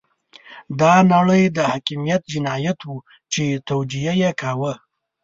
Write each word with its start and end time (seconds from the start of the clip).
دا 0.79 0.93
د 1.03 1.07
نړۍ 1.13 1.43
د 1.57 1.57
حاکميت 1.71 2.21
جنايت 2.33 2.79
وو 2.85 2.97
چې 3.33 3.43
توجیه 3.69 4.13
يې 4.21 4.31
کاوه. 4.41 4.73